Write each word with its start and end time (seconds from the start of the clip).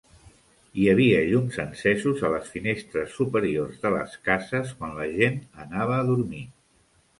Hi 0.77 0.85
havia 0.93 1.19
llums 1.31 1.59
encesos 1.63 2.23
a 2.29 2.31
les 2.37 2.49
finestres 2.55 3.13
superiors 3.19 3.77
de 3.85 3.93
les 3.99 4.17
cases 4.31 4.75
quan 4.81 4.99
la 5.03 5.09
gent 5.21 5.41
anava 5.67 6.01
a 6.03 6.11
dormir. 6.13 6.45